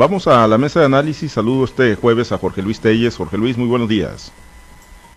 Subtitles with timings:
[0.00, 1.32] Vamos a la mesa de análisis.
[1.32, 3.16] Saludo este jueves a Jorge Luis Telles.
[3.16, 4.32] Jorge Luis, muy buenos días.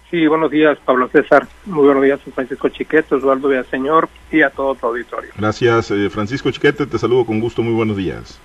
[0.10, 1.48] Sí, buenos días, Pablo César.
[1.68, 5.30] Muy buenos días a Francisco Chiquete, Osvaldo Villaseñor y a todo tu auditorio.
[5.38, 6.88] Gracias, eh, Francisco Chiquete.
[6.88, 7.62] Te saludo con gusto.
[7.62, 8.40] Muy buenos días.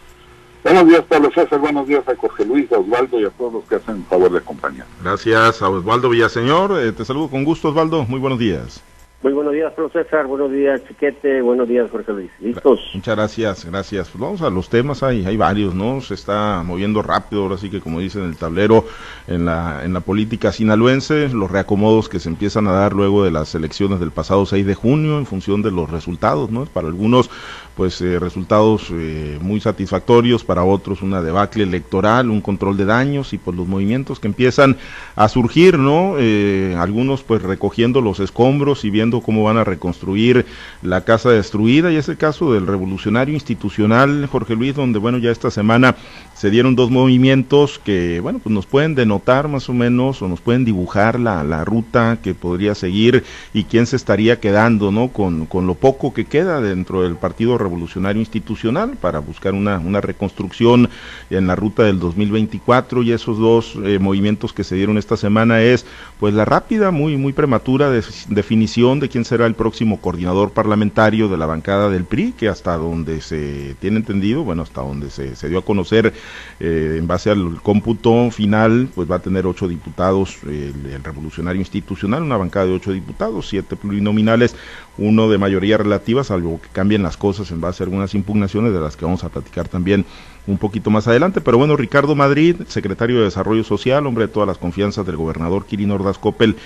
[0.63, 1.59] Buenos días, Pablo César.
[1.59, 4.37] Buenos días a Jorge Luis, a Osvaldo y a todos los que hacen favor de
[4.37, 4.87] acompañar.
[5.03, 6.79] Gracias a Osvaldo Villaseñor.
[6.79, 8.05] Eh, te saludo con gusto, Osvaldo.
[8.05, 8.85] Muy buenos días.
[9.27, 10.29] Muy buenos días, profesor César.
[10.29, 11.43] Buenos días, Chiquete.
[11.43, 12.31] Buenos días, Jorge Luis.
[12.39, 12.79] ¿Listos?
[12.95, 14.09] Muchas gracias, gracias.
[14.09, 16.01] Pues vamos a los temas, hay, hay varios, ¿no?
[16.01, 18.85] Se está moviendo rápido, ahora sí que como dicen el tablero,
[19.27, 23.33] en la, en la política sinaloense, los reacomodos que se empiezan a dar luego de
[23.33, 26.65] las elecciones del pasado 6 de junio en función de los resultados, ¿no?
[26.67, 27.29] Para algunos,
[27.77, 33.33] pues eh, resultados eh, muy satisfactorios, para otros una debacle electoral, un control de daños
[33.33, 34.77] y pues los movimientos que empiezan
[35.17, 36.15] a surgir, ¿no?
[36.17, 40.47] Eh, algunos pues recogiendo los escombros y viendo cómo van a reconstruir
[40.83, 45.31] la casa destruida y es el caso del revolucionario institucional Jorge Luis donde bueno ya
[45.31, 45.97] esta semana
[46.35, 50.41] se dieron dos movimientos que bueno pues nos pueden denotar más o menos o nos
[50.41, 55.47] pueden dibujar la, la ruta que podría seguir y quién se estaría quedando no con,
[55.47, 60.89] con lo poco que queda dentro del partido revolucionario institucional para buscar una, una reconstrucción
[61.31, 65.63] en la ruta del 2024 y esos dos eh, movimientos que se dieron esta semana
[65.63, 65.87] es
[66.19, 71.29] pues la rápida muy muy prematura de, definición de quién será el próximo coordinador parlamentario
[71.29, 75.49] de la bancada del PRI, que hasta donde se tiene entendido, bueno, hasta donde se,
[75.49, 76.13] dio a conocer
[76.61, 82.23] eh, en base al cómputo final, pues va a tener ocho diputados el, revolucionario institucional,
[82.23, 84.57] una bancada de ocho diputados, siete plurinominales,
[84.99, 88.81] uno de mayoría relativa, salvo que cambien las cosas en base a algunas impugnaciones de
[88.81, 90.07] las que vamos a platicar también
[90.47, 91.41] un poquito más adelante.
[91.41, 95.67] Pero bueno, Ricardo Madrid, secretario de Desarrollo Social, hombre de todas las confianzas del gobernador
[95.67, 96.57] Kirin Ordaz Coppel,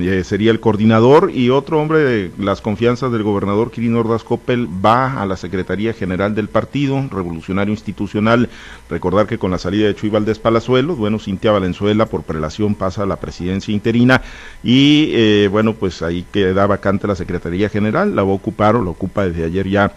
[0.00, 4.68] eh, sería el coordinador y otro hombre de las confianzas del gobernador Kirin Ordaz Coppel
[4.84, 8.48] va a la Secretaría General del Partido Revolucionario Institucional.
[8.88, 13.02] Recordar que con la salida de Chuy Valdés Palazuelos, bueno, Cintia Valenzuela por prelación pasa
[13.02, 14.22] a la presidencia interina
[14.62, 18.82] y eh, bueno, pues ahí queda vacante la Secretaría General, la va a ocupar o
[18.82, 19.92] la ocupa desde ayer ya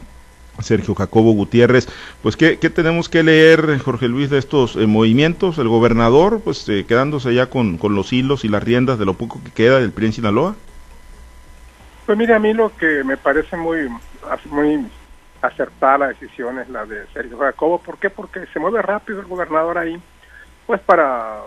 [0.62, 1.88] Sergio Jacobo Gutiérrez.
[2.22, 5.58] Pues, ¿qué, ¿qué, tenemos que leer, Jorge Luis, de estos eh, movimientos?
[5.58, 9.14] El gobernador, pues, eh, quedándose ya con, con, los hilos y las riendas de lo
[9.14, 10.56] poco que queda del PRI en Sinaloa.
[12.06, 13.88] Pues mira, a mí lo que me parece muy,
[14.50, 14.88] muy
[15.42, 17.80] acertada la decisión es la de Sergio Jacobo.
[17.80, 18.10] ¿Por qué?
[18.10, 20.02] Porque se mueve rápido el gobernador ahí,
[20.66, 21.42] pues para,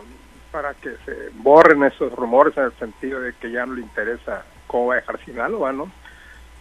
[0.51, 4.45] para que se borren esos rumores en el sentido de que ya no le interesa
[4.67, 5.91] cómo va a dejar Sinaloa, ¿no?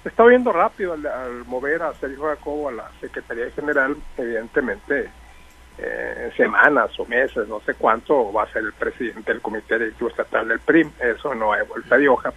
[0.03, 5.09] Está viendo rápido al, al, mover a Sergio Jacobo a la Secretaría General, evidentemente
[5.77, 10.09] eh, semanas o meses, no sé cuánto, va a ser el presidente del Comité Directivo
[10.09, 12.33] Estatal del PRI, eso no hay vuelta de hoja.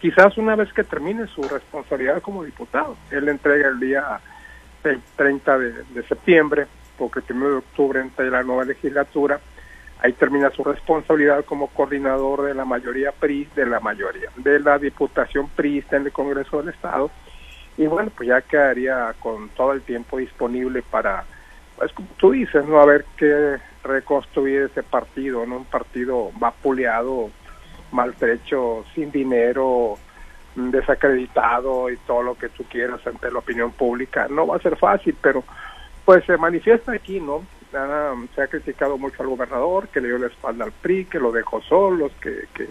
[0.00, 4.20] Quizás una vez que termine su responsabilidad como diputado, él entrega el día
[5.16, 6.66] 30 de, de septiembre,
[6.98, 9.40] porque el 1 de octubre entra la nueva legislatura,
[10.02, 14.78] ahí termina su responsabilidad como coordinador de la mayoría PRI, de la mayoría, de la
[14.78, 17.10] diputación PRI en el Congreso del Estado.
[17.76, 21.24] Y bueno, pues ya quedaría con todo el tiempo disponible para,
[21.76, 22.80] pues como tú dices, ¿no?
[22.80, 25.58] A ver qué reconstruir ese partido, ¿no?
[25.58, 27.30] Un partido vapuleado,
[27.92, 29.98] maltrecho, sin dinero,
[30.56, 34.26] desacreditado y todo lo que tú quieras ante la opinión pública.
[34.28, 35.44] No va a ser fácil, pero
[36.04, 37.44] pues se manifiesta aquí, ¿no?
[38.34, 41.32] Se ha criticado mucho al gobernador, que le dio la espalda al PRI, que lo
[41.32, 42.66] dejó solo, que, que,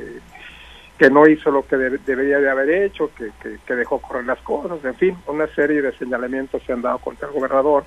[0.97, 3.31] que no hizo lo que de, debería de haber hecho, que,
[3.65, 7.27] que, dejó correr las cosas, en fin, una serie de señalamientos se han dado contra
[7.27, 7.83] el gobernador.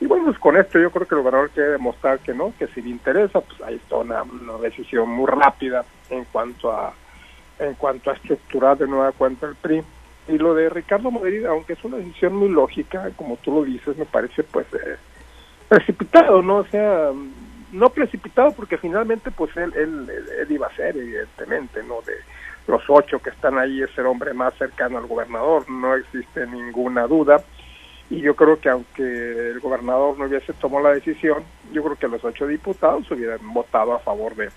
[0.00, 2.66] Y bueno, pues con esto yo creo que el gobernador quiere demostrar que no, que
[2.68, 6.94] si le interesa, pues ahí está una, una decisión muy rápida en cuanto a
[7.58, 9.82] en cuanto a estructurar de nueva cuenta el PRI.
[10.26, 13.96] Y lo de Ricardo Madrid, aunque es una decisión muy lógica, como tú lo dices,
[13.96, 14.96] me parece pues eh,
[15.74, 16.58] precipitado, ¿no?
[16.58, 17.10] O sea,
[17.72, 20.08] no precipitado porque finalmente pues él, él,
[20.40, 22.00] él, iba a ser, evidentemente, ¿no?
[22.02, 22.14] De
[22.68, 27.06] los ocho que están ahí es el hombre más cercano al gobernador, no existe ninguna
[27.06, 27.42] duda.
[28.10, 31.42] Y yo creo que aunque el gobernador no hubiese tomado la decisión,
[31.72, 34.50] yo creo que los ocho diputados hubieran votado a favor de,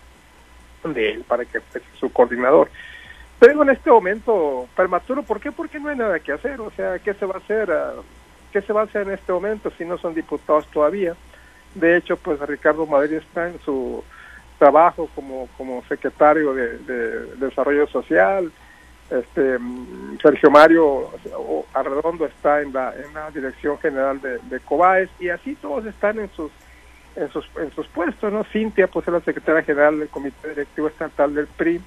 [0.84, 2.70] de él para que fuese su coordinador.
[3.40, 5.52] Pero en este momento prematuro, ¿por qué?
[5.52, 7.70] Porque no hay nada que hacer, o sea, ¿qué se va a hacer?
[8.58, 11.16] ¿Qué se va a hacer en este momento si no son diputados todavía?
[11.76, 14.04] De hecho, pues Ricardo Madrid está en su
[14.58, 18.52] trabajo como, como secretario de, de, de Desarrollo Social,
[19.12, 19.60] este
[20.22, 21.12] Sergio Mario
[21.72, 26.30] Arredondo está en la, en la dirección general de, COBAES y así todos están en
[26.32, 26.52] sus
[27.16, 28.44] en sus en sus puestos, ¿no?
[28.44, 31.80] Cintia pues es la secretaria general del Comité Directivo Estatal del PRI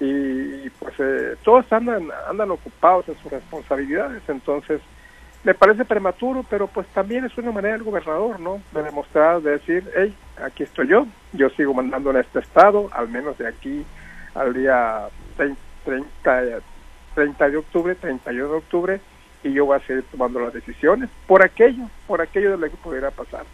[0.00, 4.80] y pues eh, todos andan andan ocupados en sus responsabilidades, entonces
[5.44, 8.60] me parece prematuro, pero pues también es una manera del gobernador, ¿no?
[8.72, 13.08] De demostrar, de decir, hey, aquí estoy yo, yo sigo mandando en este estado, al
[13.08, 13.84] menos de aquí
[14.34, 16.60] al día 30,
[17.14, 19.00] 30 de octubre, 31 de octubre,
[19.44, 22.76] y yo voy a seguir tomando las decisiones por aquello, por aquello de lo que
[22.78, 23.44] pudiera pasar.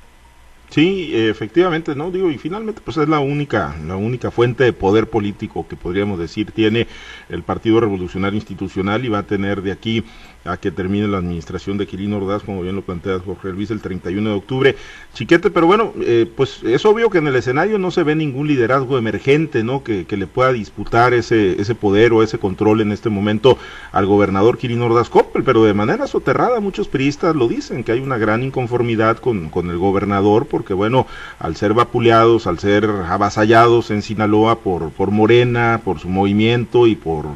[0.70, 5.10] Sí, efectivamente, no digo y finalmente pues es la única la única fuente de poder
[5.10, 6.87] político que podríamos decir tiene
[7.28, 10.04] el Partido Revolucionario Institucional y va a tener de aquí
[10.44, 13.81] a que termine la administración de Quirino Ordaz, como bien lo plantea Jorge Luis, el
[13.81, 14.76] 31 de octubre.
[15.14, 18.48] Chiquete, pero bueno, eh, pues es obvio que en el escenario no se ve ningún
[18.48, 19.82] liderazgo emergente, ¿no?
[19.82, 23.58] Que, que, le pueda disputar ese, ese poder o ese control en este momento
[23.92, 28.00] al gobernador Quirino Ordaz Coppel, pero de manera soterrada muchos periodistas lo dicen, que hay
[28.00, 31.06] una gran inconformidad con, con el gobernador, porque bueno,
[31.38, 36.96] al ser vapuleados, al ser avasallados en Sinaloa por, por Morena, por su movimiento y
[36.96, 37.26] por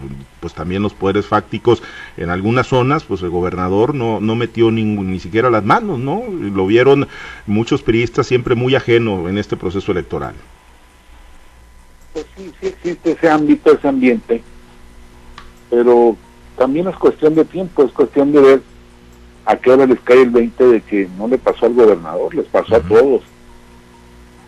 [0.44, 1.82] pues también los poderes fácticos
[2.19, 6.23] en algunas zonas, pues el gobernador no, no metió ni, ni siquiera las manos, ¿no?
[6.29, 7.08] Lo vieron
[7.46, 10.35] muchos periodistas siempre muy ajeno en este proceso electoral.
[12.12, 14.43] Pues sí, sí existe ese ámbito, ese ambiente,
[15.70, 16.14] pero
[16.58, 18.62] también es cuestión de tiempo, es cuestión de ver
[19.47, 22.47] a qué hora les cae el 20 de que no le pasó al gobernador, les
[22.49, 23.23] pasó a todos.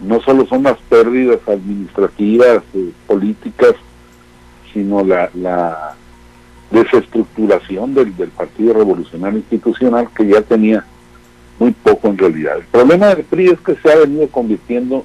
[0.00, 3.76] No solo son las pérdidas administrativas, eh, políticas,
[4.76, 5.94] sino la,
[6.70, 10.84] desestructuración del, del Partido Revolucionario Institucional que ya tenía
[11.58, 12.58] muy poco en realidad.
[12.58, 15.04] El problema del PRI es que se ha venido convirtiendo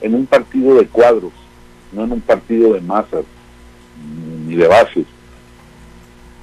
[0.00, 1.32] en un partido de cuadros,
[1.92, 3.24] no en un partido de masas
[4.46, 5.04] ni de bases.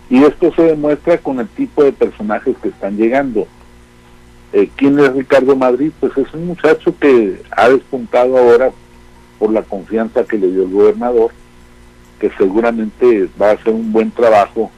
[0.10, 3.48] Y esto se demuestra con el tipo de personajes que están llegando.
[4.54, 5.92] Eh, ¿Quién es Ricardo Madrid?
[6.00, 8.70] Pues es un muchacho que ha despuntado ahora
[9.40, 11.32] por la confianza que le dio el gobernador
[12.20, 14.72] que seguramente va a hacer un buen trabajo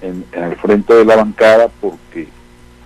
[0.00, 2.28] en, el frente de la bancada porque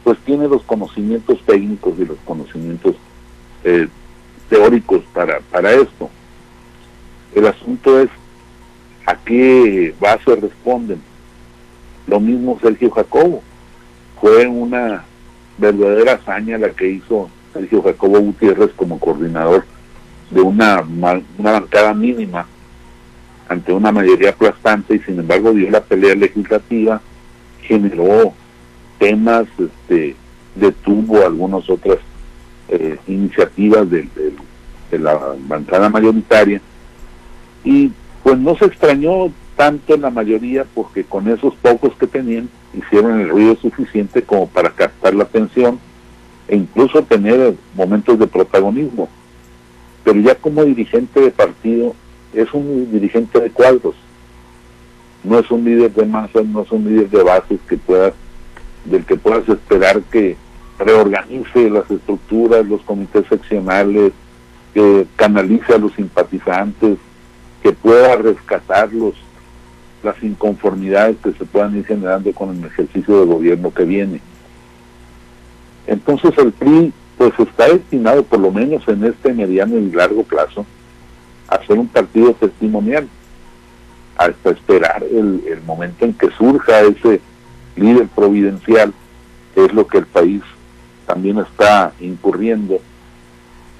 [0.04, 2.96] pues tiene los conocimientos técnicos y los conocimientos
[3.64, 3.88] eh,
[4.48, 6.10] teóricos para, para esto.
[7.34, 8.10] El asunto es
[9.06, 11.00] a qué base responden.
[12.06, 13.42] Lo mismo Sergio Jacobo.
[14.20, 15.04] Fue una
[15.58, 19.64] verdadera hazaña la que hizo Sergio Jacobo Gutiérrez como coordinador
[20.30, 22.46] de una, una bancada mínima
[23.52, 27.00] ante una mayoría aplastante y sin embargo dio la pelea legislativa,
[27.62, 28.32] generó
[28.98, 30.16] temas, este,
[30.54, 31.98] detuvo algunas otras
[32.68, 34.08] eh, iniciativas de,
[34.90, 35.18] de, la
[35.48, 36.60] bancada mayoritaria
[37.64, 37.90] y
[38.22, 43.20] pues no se extrañó tanto en la mayoría porque con esos pocos que tenían hicieron
[43.20, 45.78] el ruido suficiente como para captar la atención
[46.48, 49.08] e incluso tener momentos de protagonismo.
[50.04, 51.94] Pero ya como dirigente de partido
[52.32, 53.94] es un dirigente de cuadros,
[55.24, 58.12] no es un líder de masas, no es un líder de bases que pueda,
[58.84, 60.36] del que puedas esperar que
[60.78, 64.12] reorganice las estructuras, los comités seccionales,
[64.74, 66.98] que canalice a los simpatizantes,
[67.62, 69.14] que pueda rescatarlos
[70.02, 74.20] las inconformidades que se puedan ir generando con el ejercicio de gobierno que viene.
[75.86, 80.66] Entonces el PRI pues está destinado por lo menos en este mediano y largo plazo
[81.54, 83.08] hacer un partido testimonial,
[84.16, 87.20] hasta esperar el, momento en que surja ese
[87.76, 88.92] líder providencial,
[89.54, 90.42] que es lo que el país
[91.06, 92.80] también está incurriendo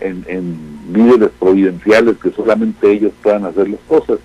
[0.01, 0.57] en, en
[0.93, 4.19] líderes providenciales que solamente ellos puedan hacer las cosas.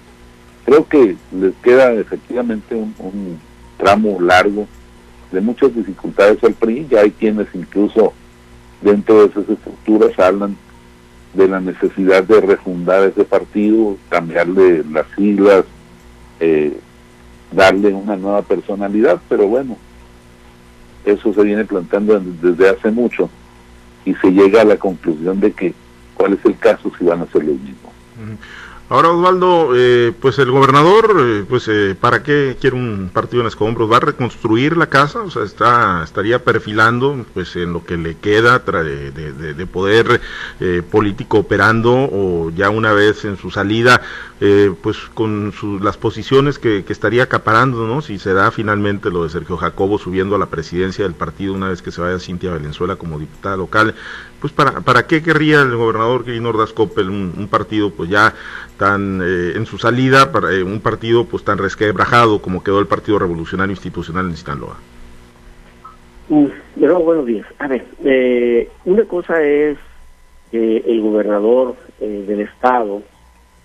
[0.65, 3.39] Creo que les queda efectivamente un, un
[3.77, 4.67] tramo largo
[5.31, 8.13] de muchas dificultades al PRI, ya hay quienes incluso
[8.81, 10.55] dentro de esas estructuras hablan
[11.33, 15.65] de la necesidad de refundar ese partido, cambiarle las siglas,
[16.39, 16.79] eh,
[17.51, 19.77] darle una nueva personalidad, pero bueno,
[21.05, 23.29] eso se viene planteando desde hace mucho
[24.05, 25.73] y se llega a la conclusión de que
[26.15, 27.93] cuál es el caso si van a ser los mismos.
[28.89, 33.47] Ahora, Osvaldo, eh, pues el gobernador, eh, pues eh, ¿para qué quiere un partido en
[33.47, 33.91] escombros?
[33.91, 35.23] ¿Va a reconstruir la casa?
[35.23, 40.21] O sea, está, estaría perfilando, pues en lo que le queda de, de, de, poder
[40.61, 44.01] eh, político operando o ya una vez en su salida,
[44.39, 48.01] eh, pues con su, las posiciones que, que, estaría acaparando, ¿no?
[48.01, 51.67] Si se da finalmente lo de Sergio Jacobo subiendo a la presidencia del partido una
[51.67, 53.95] vez que se vaya Cintia Valenzuela como diputada local,
[54.39, 58.35] pues para, para qué querría el gobernador Quirino Ordaz Coppel un, un partido pues ya
[58.77, 62.87] tan eh, en su salida para eh, un partido pues tan resquebrajado como quedó el
[62.87, 64.77] Partido Revolucionario Institucional en Sinaloa.
[66.29, 67.45] Mm, buenos días.
[67.59, 69.77] A ver, eh, una cosa es
[70.51, 73.01] que el gobernador eh, del estado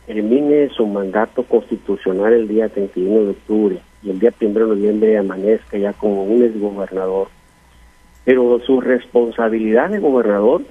[0.07, 5.19] termine su mandato constitucional el día 31 de octubre y el día 1 de noviembre
[5.19, 7.29] amanezca ya como un exgobernador
[8.25, 10.63] pero su responsabilidad de gobernador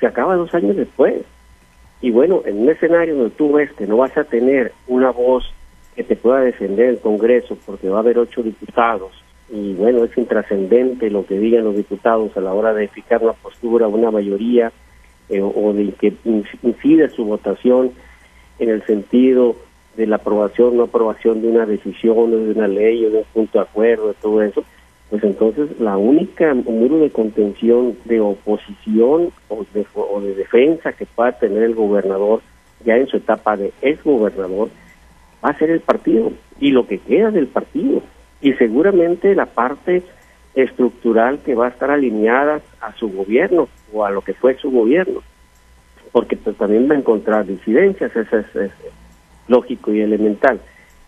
[0.00, 1.22] se acaba dos años después.
[2.02, 5.44] Y bueno, en un escenario donde tú ves que no vas a tener una voz
[5.94, 9.12] que te pueda defender el Congreso, porque va a haber ocho diputados,
[9.50, 13.34] y bueno, es intrascendente lo que digan los diputados a la hora de fijar una
[13.34, 14.72] postura, una mayoría,
[15.28, 16.14] eh, o de que
[16.62, 17.92] incide su votación
[18.58, 19.56] en el sentido
[19.96, 23.24] de la aprobación o no aprobación de una decisión, de una ley o de un
[23.32, 24.64] punto de acuerdo, de todo eso,
[25.12, 31.04] pues entonces la única muro de contención de oposición o de, o de defensa que
[31.04, 32.40] pueda tener el gobernador
[32.82, 34.70] ya en su etapa de ex gobernador
[35.44, 38.00] va a ser el partido y lo que queda del partido
[38.40, 40.02] y seguramente la parte
[40.54, 44.70] estructural que va a estar alineada a su gobierno o a lo que fue su
[44.70, 45.20] gobierno
[46.10, 48.70] porque pues, también va a encontrar disidencias, eso es,
[49.46, 50.58] lógico y elemental.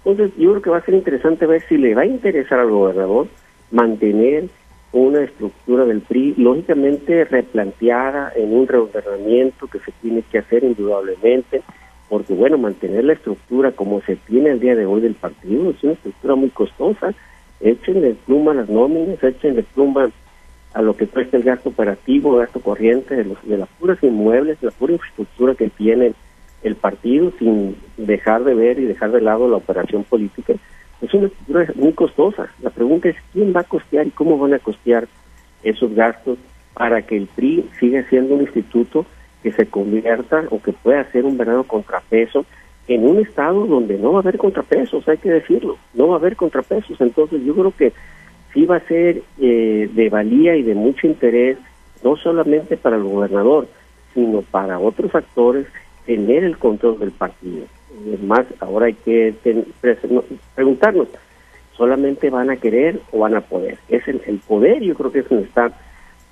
[0.04, 2.68] Entonces yo creo que va a ser interesante ver si le va a interesar al
[2.68, 3.28] gobernador
[3.74, 4.48] mantener
[4.92, 11.62] una estructura del PRI, lógicamente replanteada en un reordenamiento que se tiene que hacer indudablemente,
[12.08, 15.82] porque bueno, mantener la estructura como se tiene el día de hoy del partido es
[15.82, 17.12] una estructura muy costosa,
[17.60, 20.10] echen de pluma las nóminas, echen de pluma
[20.74, 24.60] a lo que cuesta el gasto operativo, gasto corriente de, los, de las puras inmuebles,
[24.60, 26.14] de la pura infraestructura que tiene
[26.62, 30.54] el partido, sin dejar de ver y dejar de lado la operación política,
[31.04, 32.50] es una estructura muy costosa.
[32.60, 35.06] La pregunta es quién va a costear y cómo van a costear
[35.62, 36.38] esos gastos
[36.74, 39.06] para que el PRI siga siendo un instituto
[39.42, 42.44] que se convierta o que pueda ser un verdadero contrapeso
[42.88, 46.18] en un estado donde no va a haber contrapesos, hay que decirlo, no va a
[46.18, 47.00] haber contrapesos.
[47.00, 47.92] Entonces yo creo que
[48.52, 51.58] sí va a ser eh, de valía y de mucho interés,
[52.02, 53.68] no solamente para el gobernador,
[54.12, 55.66] sino para otros actores,
[56.06, 57.64] tener el control del partido.
[58.06, 59.34] Además, ahora hay que
[60.54, 61.08] preguntarnos,
[61.76, 63.78] ¿solamente van a querer o van a poder?
[63.88, 65.72] Es el, poder, yo creo que es donde está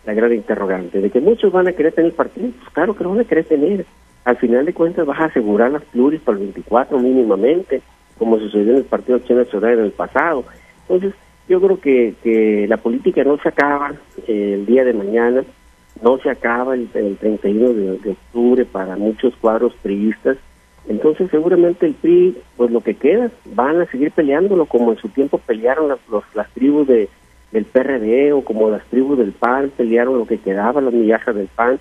[0.04, 1.00] la gran interrogante.
[1.00, 3.24] De que muchos van a querer tener el partido, pues claro que lo van a
[3.24, 3.86] querer tener.
[4.24, 7.82] Al final de cuentas vas a asegurar las pluris para el 24 mínimamente,
[8.18, 10.44] como sucedió en el Partido Acción Nacional en el pasado.
[10.82, 11.14] Entonces,
[11.48, 13.94] yo creo que, que la política no se acaba
[14.26, 15.44] eh, el día de mañana,
[16.00, 20.36] no se acaba el, 31 de, octubre para muchos cuadros priistas.
[20.88, 25.08] Entonces seguramente el PRI, pues lo que queda, van a seguir peleándolo como en su
[25.08, 25.98] tiempo pelearon las,
[26.34, 27.08] las tribus de,
[27.52, 31.48] del PRD o como las tribus del PAN pelearon lo que quedaba, las migajas del
[31.48, 31.78] PAN.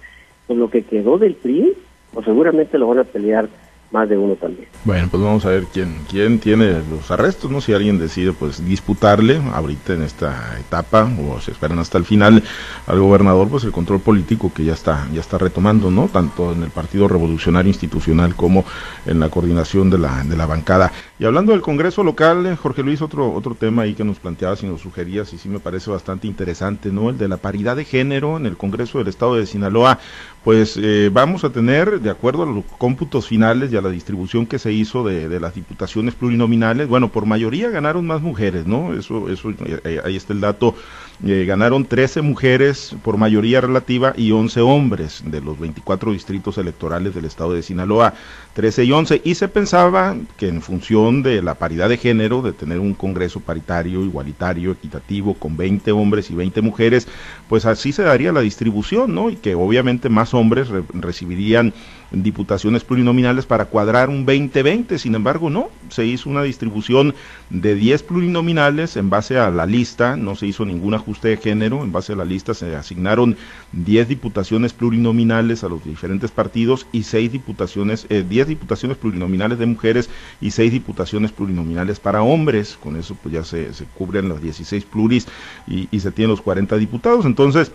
[0.47, 1.73] Pues lo que quedó del PRI,
[2.13, 3.47] pues seguramente lo van a pelear
[3.91, 4.67] más de uno también.
[4.83, 7.61] Bueno, pues vamos a ver quién, quién tiene los arrestos, ¿no?
[7.61, 12.41] Si alguien decide pues disputarle ahorita en esta etapa o se esperan hasta el final
[12.87, 16.07] al gobernador, pues el control político que ya está, ya está retomando, ¿no?
[16.07, 18.65] Tanto en el Partido Revolucionario Institucional como
[19.05, 20.91] en la coordinación de la, de la bancada.
[21.19, 24.63] Y hablando del Congreso local, eh, Jorge Luis, otro, otro tema ahí que nos planteabas
[24.63, 27.09] y nos sugerías y sí me parece bastante interesante, ¿no?
[27.09, 29.99] El de la paridad de género en el Congreso del Estado de Sinaloa
[30.43, 34.47] pues eh, vamos a tener, de acuerdo a los cómputos finales y a la distribución
[34.47, 38.93] que se hizo de, de, las diputaciones plurinominales, bueno, por mayoría ganaron más mujeres, ¿no?
[38.93, 40.75] Eso, eso, eh, ahí está el dato
[41.23, 47.13] eh, ganaron 13 mujeres por mayoría relativa y 11 hombres de los 24 distritos electorales
[47.13, 48.15] del estado de Sinaloa,
[48.53, 49.21] 13 y 11.
[49.23, 53.39] Y se pensaba que en función de la paridad de género, de tener un Congreso
[53.39, 57.07] paritario, igualitario, equitativo, con 20 hombres y 20 mujeres,
[57.47, 59.29] pues así se daría la distribución, ¿no?
[59.29, 61.73] Y que obviamente más hombres recibirían
[62.11, 67.15] diputaciones plurinominales para cuadrar un 20-20, sin embargo no, se hizo una distribución
[67.49, 71.83] de 10 plurinominales en base a la lista, no se hizo ningún ajuste de género,
[71.83, 73.37] en base a la lista se asignaron
[73.71, 79.65] 10 diputaciones plurinominales a los diferentes partidos y 6 diputaciones, eh, 10 diputaciones plurinominales de
[79.65, 80.09] mujeres
[80.41, 85.27] y 6 diputaciones plurinominales para hombres, con eso pues ya se, cubren las 16 pluris
[85.67, 87.71] y, y se tienen los 40 diputados, entonces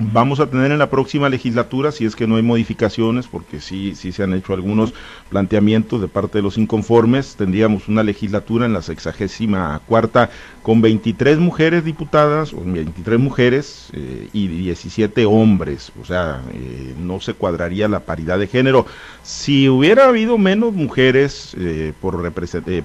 [0.00, 3.96] Vamos a tener en la próxima legislatura, si es que no hay modificaciones, porque sí,
[3.96, 4.94] sí se han hecho algunos
[5.28, 10.30] planteamientos de parte de los inconformes, tendríamos una legislatura en la sexagésima cuarta
[10.62, 17.20] con 23 mujeres diputadas, o 23 mujeres eh, y 17 hombres, o sea, eh, no
[17.20, 18.86] se cuadraría la paridad de género.
[19.22, 22.32] Si hubiera habido menos mujeres eh, por,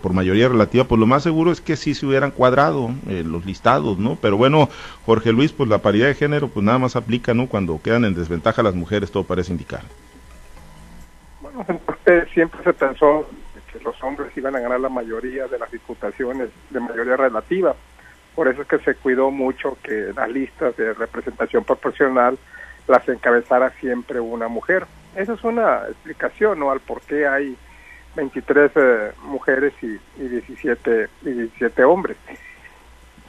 [0.01, 3.99] por mayoría relativa, pues lo más seguro es que sí se hubieran cuadrado los listados,
[3.99, 4.17] ¿no?
[4.21, 4.69] Pero bueno,
[5.05, 7.47] Jorge Luis, pues la paridad de género, pues nada más aplica, ¿no?
[7.47, 9.81] Cuando quedan en desventaja las mujeres, todo parece indicar.
[11.41, 11.65] Bueno,
[12.33, 13.29] siempre se pensó
[13.71, 17.75] que los hombres iban a ganar la mayoría de las diputaciones de mayoría relativa.
[18.35, 22.37] Por eso es que se cuidó mucho que las listas de representación proporcional
[22.87, 24.85] las encabezara siempre una mujer.
[25.15, 26.71] Esa es una explicación, ¿no?
[26.71, 27.55] Al por qué hay
[28.15, 32.17] 23 eh, mujeres y, y, 17, y 17 hombres.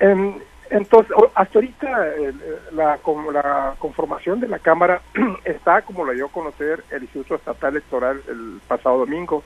[0.01, 2.07] En, Entonces, hasta ahorita
[2.73, 2.99] la,
[3.33, 5.03] la conformación de la Cámara
[5.45, 9.43] está como lo dio a conocer el Instituto Estatal Electoral el pasado domingo.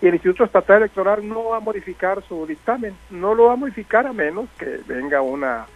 [0.00, 3.56] Y el Instituto Estatal Electoral no va a modificar su dictamen, no lo va a
[3.56, 5.66] modificar a menos que venga una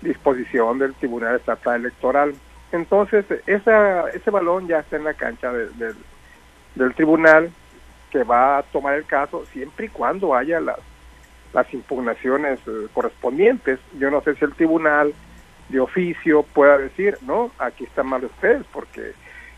[0.00, 2.34] disposición del Tribunal Estatal Electoral.
[2.72, 7.50] Entonces, esa, ese balón ya está en la cancha del tribunal
[8.10, 10.78] que va a tomar el caso siempre y cuando haya las,
[11.56, 13.80] las impugnaciones eh, correspondientes.
[13.98, 15.14] Yo no sé si el tribunal
[15.70, 19.12] de oficio pueda decir, no, aquí están mal ustedes porque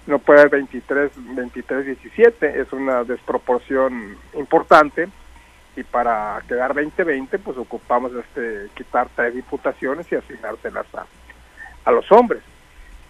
[0.07, 5.09] no puede haber 23, 23, 17, es una desproporción importante
[5.75, 11.05] y para quedar 20-20 pues ocupamos este quitar tres diputaciones y asignárselas a,
[11.85, 12.43] a los hombres.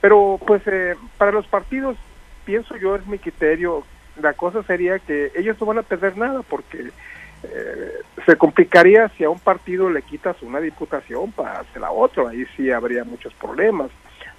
[0.00, 1.98] Pero pues eh, para los partidos,
[2.46, 3.84] pienso yo, es mi criterio,
[4.22, 6.90] la cosa sería que ellos no van a perder nada porque
[7.44, 7.92] eh,
[8.26, 12.44] se complicaría si a un partido le quitas una diputación para hacer a otro, ahí
[12.56, 13.90] sí habría muchos problemas.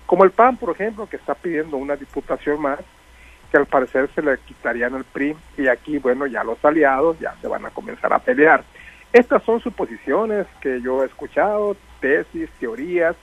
[0.05, 2.79] Como el PAN, por ejemplo, que está pidiendo una diputación más,
[3.51, 7.35] que al parecer se le quitarían al PRI, y aquí, bueno, ya los aliados ya
[7.41, 8.63] se van a comenzar a pelear.
[9.11, 13.15] Estas son suposiciones que yo he escuchado, tesis, teorías,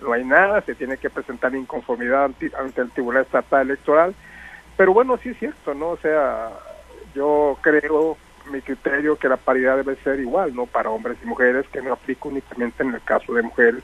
[0.00, 4.14] no hay nada, se tiene que presentar inconformidad ante, el Tribunal Estatal Electoral,
[4.76, 5.90] pero bueno, sí es cierto, ¿no?
[5.90, 6.50] O sea,
[7.14, 8.16] yo creo,
[8.50, 10.66] mi criterio, que la paridad debe ser igual, ¿no?
[10.66, 13.82] Para hombres y mujeres, que no aplica únicamente en el caso de mujeres.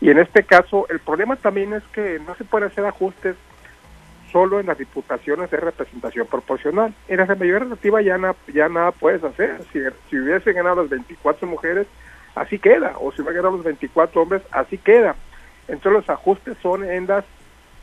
[0.00, 3.36] Y en este caso, el problema también es que no se puede hacer ajustes
[4.30, 6.92] solo en las diputaciones de representación proporcional.
[7.08, 8.18] En la mayoría relativa ya,
[8.52, 9.60] ya nada puedes hacer.
[9.72, 9.78] Si,
[10.10, 11.86] si hubiesen ganado las 24 mujeres,
[12.34, 12.94] así queda.
[12.98, 15.14] O si hubieran ganado los 24 hombres, así queda.
[15.68, 17.24] Entonces los ajustes son en las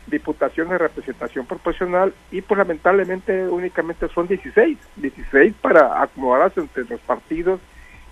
[0.07, 6.99] diputaciones de representación proporcional y pues lamentablemente únicamente son 16, 16 para acomodarse entre los
[7.01, 7.59] partidos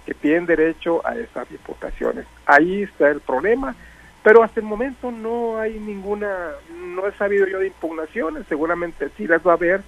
[0.06, 2.26] que tienen derecho a esas diputaciones.
[2.46, 3.76] Ahí está el problema,
[4.24, 9.28] pero hasta el momento no hay ninguna, no he sabido yo de impugnaciones, seguramente sí
[9.28, 9.82] las va a haber,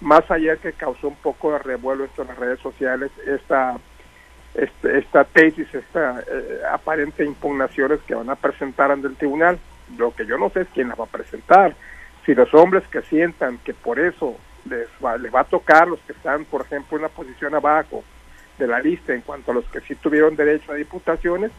[0.00, 3.78] más allá que causó un poco de revuelo esto en las redes sociales, esta
[4.56, 9.58] este, esta tesis, esta eh, aparente impugnaciones que van a presentar ante el tribunal.
[9.96, 11.74] Lo que yo no sé es quién las va a presentar.
[12.24, 14.36] Si los hombres que sientan que por eso
[14.68, 18.02] les va, les va a tocar los que están, por ejemplo, en una posición abajo
[18.58, 21.52] de la lista en cuanto a los que sí tuvieron derecho a diputaciones,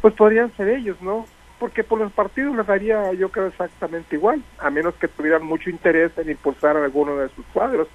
[0.00, 1.26] pues podrían ser ellos, ¿no?
[1.58, 5.70] Porque por los partidos les daría, yo creo, exactamente igual, a menos que tuvieran mucho
[5.70, 7.88] interés en impulsar alguno de sus cuadros.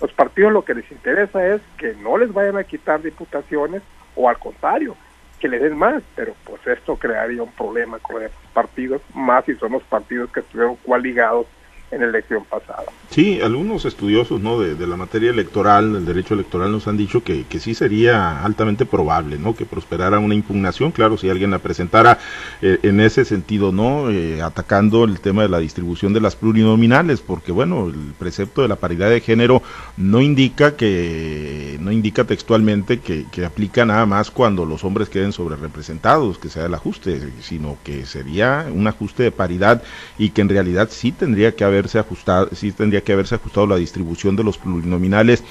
[0.00, 3.82] Los partidos lo que les interesa es que no les vayan a quitar diputaciones
[4.16, 4.96] o al contrario,
[5.42, 9.56] que le den más, pero pues esto crearía un problema con los partidos, más si
[9.56, 11.48] son los partidos que estuvieron coaligados
[11.92, 12.84] en la elección pasada.
[13.10, 14.58] Sí, algunos estudiosos ¿no?
[14.58, 18.86] de, la materia electoral, del derecho electoral, nos han dicho que, que, sí sería altamente
[18.86, 19.54] probable ¿no?
[19.54, 22.18] que prosperara una impugnación, claro, si alguien la presentara
[22.62, 24.10] eh, en ese sentido, ¿no?
[24.10, 28.68] Eh, atacando el tema de la distribución de las plurinominales, porque bueno, el precepto de
[28.68, 29.62] la paridad de género
[29.98, 35.32] no indica que, no indica textualmente que, que aplica nada más cuando los hombres queden
[35.32, 39.82] sobre representados, que sea el ajuste, sino que sería un ajuste de paridad
[40.18, 43.76] y que en realidad sí tendría que haber ajustado, sí tendría que haberse ajustado la
[43.76, 45.42] distribución de los plurinominales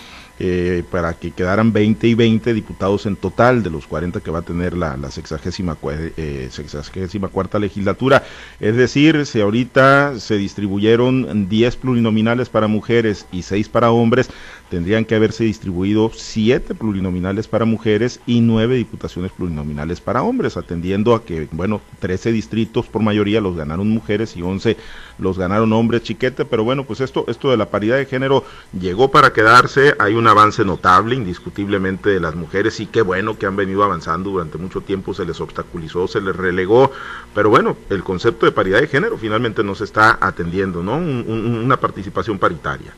[0.44, 4.40] eh, para que quedaran 20 y 20 diputados en total de los 40 que va
[4.40, 5.78] a tener la, la sexagésima,
[6.18, 8.24] eh, sexagésima cuarta legislatura.
[8.60, 14.32] Es decir, si ahorita se distribuyeron 10 plurinominales para mujeres y 6 para hombres,
[14.72, 21.14] tendrían que haberse distribuido 7 plurinominales para mujeres y 9 diputaciones plurinominales para hombres, atendiendo
[21.14, 24.76] a que, bueno, 13 distritos por mayoría los ganaron mujeres y 11
[25.22, 28.44] los ganaron hombres, chiquete, pero bueno, pues esto, esto de la paridad de género
[28.78, 33.46] llegó para quedarse, hay un avance notable, indiscutiblemente, de las mujeres, y qué bueno que
[33.46, 36.92] han venido avanzando durante mucho tiempo, se les obstaculizó, se les relegó,
[37.34, 40.98] pero bueno, el concepto de paridad de género finalmente nos está atendiendo, ¿no?
[40.98, 42.92] una participación paritaria.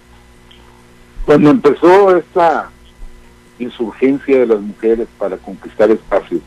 [1.25, 2.69] Cuando empezó esta
[3.59, 6.41] insurgencia de las mujeres para conquistar espacios,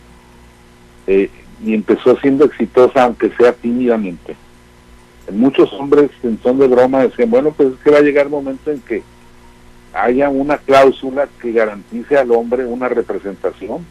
[1.07, 1.31] eh,
[1.63, 4.37] y empezó siendo exitosa, aunque sea tímidamente,
[5.33, 8.33] muchos hombres en son de broma decían, bueno, pues es que va a llegar el
[8.33, 9.03] momento en que
[9.93, 13.85] haya una cláusula que garantice al hombre una representación,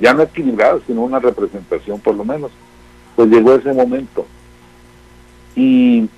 [0.00, 2.50] ya no equilibrada, sino una representación por lo menos.
[3.14, 4.26] Pues llegó ese momento.
[5.54, 6.08] Y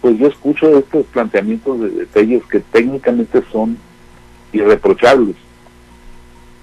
[0.00, 3.78] pues yo escucho estos planteamientos de detalles que técnicamente son
[4.52, 5.36] irreprochables.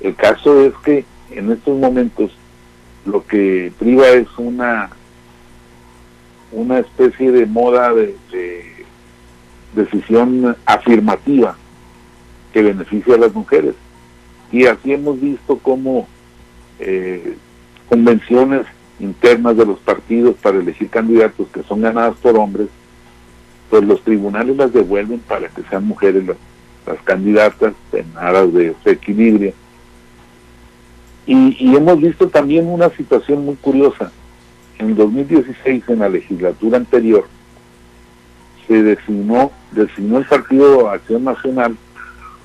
[0.02, 2.32] El caso es que en estos momentos
[3.06, 4.90] lo que priva es una
[6.52, 8.16] una especie de moda de,
[9.76, 11.56] decisión afirmativa
[12.52, 13.76] que beneficia a las mujeres.
[14.52, 16.08] Y así hemos visto cómo
[16.80, 17.38] eh,
[17.90, 18.66] convenciones
[19.00, 22.70] internas de los partidos para elegir candidatos que son ganadas por hombres,
[23.70, 26.38] pues los tribunales las devuelven para que sean mujeres las,
[27.04, 29.54] candidatas en aras de ese equilibrio.
[31.26, 34.10] Y, y, hemos visto también una situación muy curiosa.
[34.80, 37.26] En 2016, en la legislatura anterior,
[38.68, 41.76] se designó, designó el Partido Acción Nacional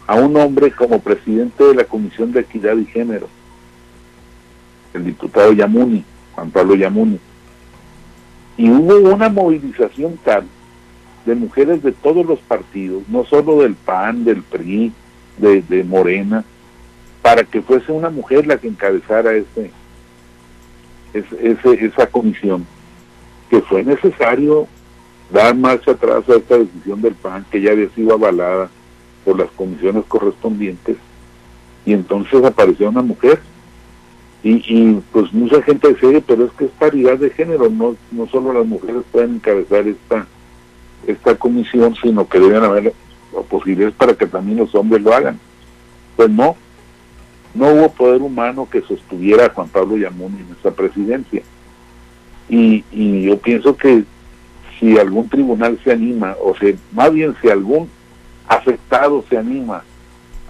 [0.06, 3.28] a un hombre como presidente de la Comisión de Equidad y Género,
[4.94, 7.18] el diputado Yamuni, Juan Pablo Yamuni.
[8.56, 10.44] Y hubo una movilización tal
[11.24, 14.92] de mujeres de todos los partidos, no solo del PAN, del PRI,
[15.38, 16.44] de, Morena,
[17.20, 19.32] para que fuese una mujer la que encabezara
[21.12, 22.66] ese, ese, esa comisión,
[23.50, 24.66] que fue necesario
[25.30, 28.70] dar marcha atrás a esta decisión del PAN, que ya había sido avalada
[29.24, 30.96] por las comisiones correspondientes,
[31.84, 33.40] y entonces apareció una mujer.
[34.44, 38.26] Y, y pues mucha gente dice, pero es que es paridad de género, no, no
[38.26, 40.26] solo las mujeres pueden encabezar esta
[41.06, 42.92] esta comisión, sino que deben haber
[43.48, 45.38] posibilidades para que también los hombres lo hagan.
[46.16, 46.56] Pues no,
[47.54, 51.42] no hubo poder humano que sostuviera a Juan Pablo Yamuni en esa presidencia.
[52.48, 52.84] Y,
[53.22, 54.04] yo pienso que
[54.78, 57.88] si algún tribunal se anima, o sea, más bien si algún
[58.48, 59.84] afectado se anima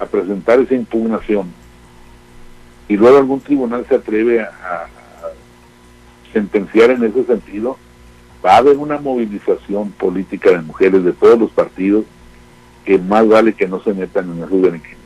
[0.00, 1.52] a presentar esa impugnación,
[2.88, 4.86] y luego algún tribunal se atreve a
[6.32, 7.78] sentenciar en ese sentido,
[8.44, 12.04] va a haber una movilización política de mujeres de todos los partidos
[12.84, 15.01] que más vale que no se metan en el berenjenales.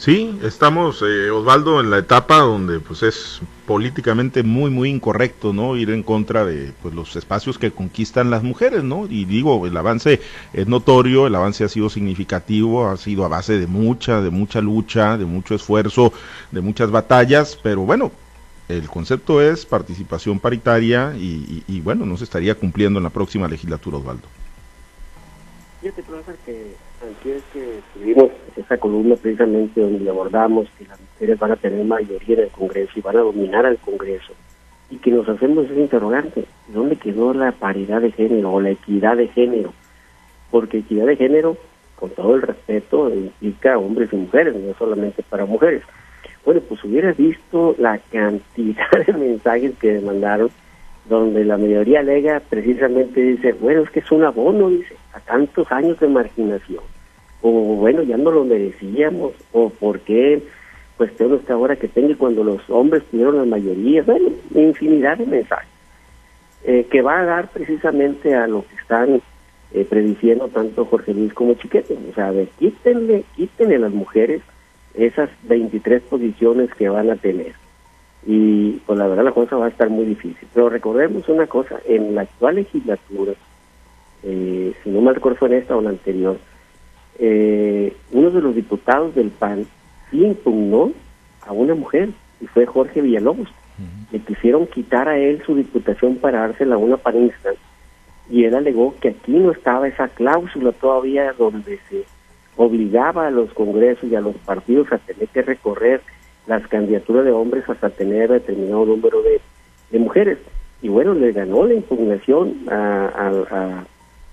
[0.00, 5.76] Sí, estamos, eh, Osvaldo, en la etapa donde pues es políticamente muy, muy incorrecto, ¿no?
[5.76, 9.06] Ir en contra de pues, los espacios que conquistan las mujeres, ¿no?
[9.06, 10.22] Y digo, el avance
[10.54, 14.62] es notorio, el avance ha sido significativo, ha sido a base de mucha, de mucha
[14.62, 16.14] lucha, de mucho esfuerzo,
[16.50, 18.10] de muchas batallas, pero bueno,
[18.68, 23.98] el concepto es participación paritaria y, bueno, no se estaría cumpliendo en la próxima legislatura,
[23.98, 24.39] Osvaldo.
[25.80, 31.52] Fíjate, profesor, que antes que tuvimos esa columna precisamente donde abordamos que las mujeres van
[31.52, 34.34] a tener mayoría en el Congreso y van a dominar al Congreso,
[34.90, 39.16] y que nos hacemos ese interrogante, ¿dónde quedó la paridad de género o la equidad
[39.16, 39.72] de género?
[40.50, 41.56] Porque equidad de género,
[41.96, 45.82] con todo el respeto, implica hombres y mujeres, no solamente para mujeres.
[46.44, 50.50] Bueno, pues hubieras visto la cantidad de mensajes que mandaron,
[51.08, 55.70] donde la mayoría alega precisamente dice, bueno, es que es un abono, dice, a tantos
[55.72, 56.82] años de marginación.
[57.42, 60.42] O bueno, ya no lo merecíamos, o por qué
[60.96, 65.68] cuestión esta ahora que tenga cuando los hombres tuvieron la mayoría, bueno, infinidad de mensajes,
[66.64, 69.22] eh, que va a dar precisamente a lo que están
[69.72, 71.96] eh, prediciendo tanto Jorge Luis como Chiquete.
[72.10, 74.42] O sea, de quítenle, quítenle a las mujeres
[74.94, 77.54] esas 23 posiciones que van a tener.
[78.26, 80.46] Y pues la verdad la cosa va a estar muy difícil.
[80.52, 83.32] Pero recordemos una cosa, en la actual legislatura,
[84.22, 86.38] eh, si no mal recuerdo fue en esta o la anterior,
[87.18, 89.66] eh, uno de los diputados del PAN
[90.10, 90.92] sí impugnó
[91.46, 93.48] a una mujer y fue Jorge Villalobos.
[94.12, 97.50] Le quisieron quitar a él su diputación para dársela a una panista
[98.28, 102.04] y él alegó que aquí no estaba esa cláusula todavía donde se
[102.56, 106.02] obligaba a los congresos y a los partidos a tener que recorrer
[106.50, 110.38] las candidaturas de hombres hasta tener determinado número de, mujeres.
[110.82, 113.84] Y bueno, le ganó la impugnación a,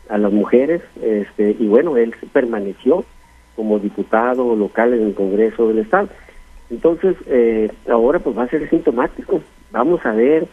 [0.09, 3.05] las mujeres este, y bueno, él permaneció
[3.55, 6.09] como diputado local en el Congreso del Estado.
[6.71, 9.41] Entonces, eh, ahora pues va a ser sintomático.
[9.71, 10.47] Vamos a ver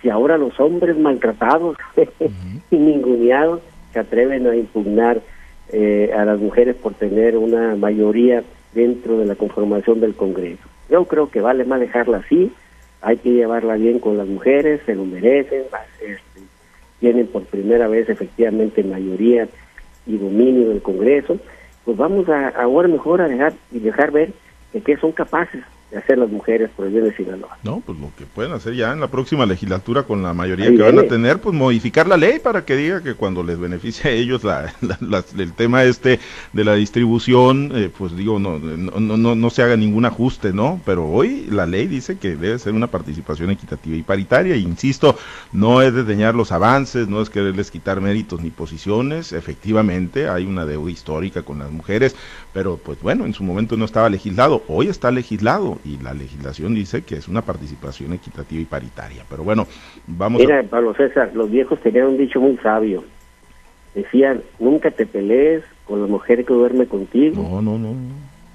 [0.00, 1.76] si ahora los hombres maltratados
[2.70, 3.60] y ninguneados
[3.92, 5.20] se atreven a impugnar
[5.70, 10.69] eh, a las mujeres por tener una mayoría dentro de la conformación del Congreso.
[10.90, 12.52] Yo creo que vale más dejarla así,
[13.00, 15.62] hay que llevarla bien con las mujeres, se lo merecen,
[16.00, 16.40] este,
[16.98, 19.48] tienen por primera vez efectivamente mayoría
[20.06, 21.38] y dominio del Congreso,
[21.84, 24.32] pues vamos a ahora mejor a dejar y dejar ver
[24.72, 27.58] de qué son capaces de hacer las mujeres por el bien de Sinaloa.
[27.64, 30.82] No, pues lo que pueden hacer ya en la próxima legislatura con la mayoría que
[30.82, 34.12] van a tener, pues modificar la ley para que diga que cuando les beneficie a
[34.12, 34.72] ellos la,
[35.38, 36.20] el tema este
[36.52, 40.80] de la distribución, eh, pues digo, no, no, no, no se haga ningún ajuste, ¿no?
[40.86, 45.16] Pero hoy la ley dice que debe ser una participación equitativa y paritaria, e insisto,
[45.52, 50.66] no es desdeñar los avances, no es quererles quitar méritos ni posiciones, efectivamente hay una
[50.66, 52.14] deuda histórica con las mujeres,
[52.52, 56.74] pero pues bueno, en su momento no estaba legislado, hoy está legislado y la legislación
[56.74, 59.24] dice que es una participación equitativa y paritaria.
[59.28, 59.66] Pero bueno,
[60.06, 63.04] vamos Mira, Pablo César, los viejos tenían un dicho muy sabio.
[63.94, 67.42] Decían, nunca te pelees con la mujer que duerme contigo.
[67.42, 67.94] No, no, no.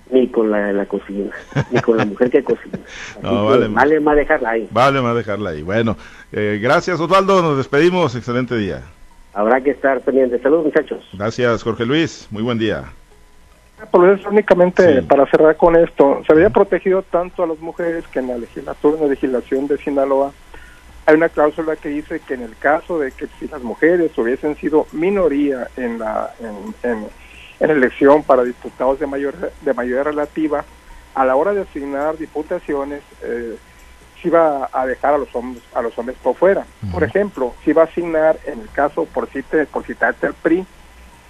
[0.09, 1.31] ni con la de la cocina,
[1.71, 2.79] ni con la mujer que cocina.
[3.21, 4.67] No, que vale, vale más dejarla ahí.
[4.71, 5.61] Vale más dejarla ahí.
[5.61, 5.97] Bueno,
[6.31, 8.83] eh, gracias Osvaldo, nos despedimos, excelente día.
[9.33, 10.41] Habrá que estar pendientes.
[10.41, 11.03] Saludos, muchachos.
[11.11, 12.85] Gracias Jorge Luis, muy buen día.
[13.91, 15.05] Por únicamente Sí.
[15.07, 18.97] para cerrar con esto, se había protegido tanto a las mujeres que en la legislatura,
[18.97, 20.31] en la legislación de Sinaloa,
[21.05, 24.55] hay una cláusula que dice que en el caso de que si las mujeres hubiesen
[24.57, 27.07] sido minoría en la en, en,
[27.59, 30.65] en elección para diputados de mayor de mayoría relativa,
[31.13, 33.55] a la hora de asignar diputaciones eh,
[34.21, 36.65] se iba a dejar a los hombres a los hombres por fuera.
[36.91, 40.65] Por ejemplo, se iba a asignar en el caso por cite, por citarte el PRI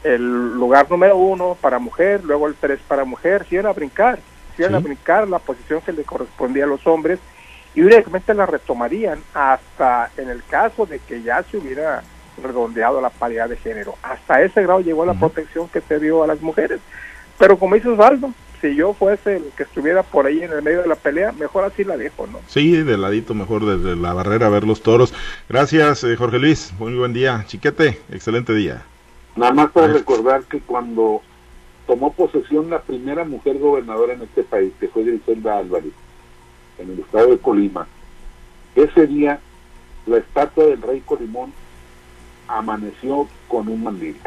[0.06, 4.20] el lugar número uno para mujer, luego el tres para mujer, si iban a brincar,
[4.56, 4.78] si iban Sí.
[4.78, 7.20] a brincar la posición que le correspondía a los hombres
[7.74, 12.04] y únicamente la retomarían hasta en el caso de que ya se hubiera
[12.42, 13.96] redondeado la paridad de género.
[14.04, 16.80] Hasta ese grado llegó la protección que se dio a las mujeres.
[17.38, 20.82] Pero como dice Osvaldo, si yo fuese el que estuviera por ahí en el medio
[20.82, 22.40] de la pelea, mejor así la dejo, ¿no?
[22.48, 25.14] Sí, de ladito mejor desde la barrera a ver los toros.
[25.50, 27.44] Gracias eh, Jorge Luis, muy buen día.
[27.48, 28.84] Chiquete, excelente día.
[29.36, 31.22] Nada más para recordar que cuando
[31.88, 35.94] tomó posesión la primera mujer gobernadora en este país, que fue Griselda Álvarez,
[36.78, 37.88] en el estado de Colima,
[38.76, 39.40] ese día
[40.06, 41.54] la estatua del rey Colimón
[42.48, 44.18] amaneció con un mandil.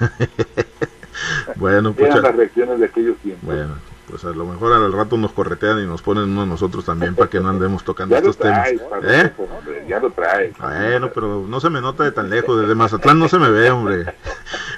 [1.56, 3.44] Bueno, pues, Eran las reacciones de aquellos tiempos.
[3.44, 3.74] bueno,
[4.08, 7.14] pues a lo mejor al rato nos corretean y nos ponen uno a nosotros también
[7.14, 8.68] para que no andemos tocando ya estos temas.
[8.90, 9.32] Padre, ¿Eh?
[9.38, 10.56] hombre, ya lo traes.
[10.58, 13.70] Bueno, pero no se me nota de tan lejos, desde Mazatlán no se me ve,
[13.70, 14.06] hombre.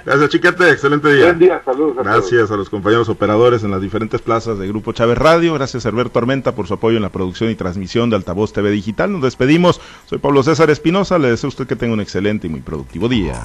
[0.05, 1.25] Gracias, Chiquete, excelente día.
[1.25, 2.15] Buen día, saludos a todos.
[2.15, 5.53] Gracias a los compañeros operadores en las diferentes plazas de Grupo Chávez Radio.
[5.53, 8.71] Gracias a Herberto Armenta por su apoyo en la producción y transmisión de Altavoz TV
[8.71, 9.11] Digital.
[9.11, 9.79] Nos despedimos.
[10.05, 11.19] Soy Pablo César Espinosa.
[11.19, 13.41] Le deseo a usted que tenga un excelente y muy productivo día.